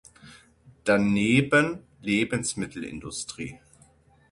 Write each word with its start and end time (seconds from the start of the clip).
Daneben 0.87 1.83
Lebensmittelindustrie. 2.01 3.59